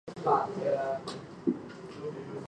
[0.07, 2.39] 只于深宵时段提供服务。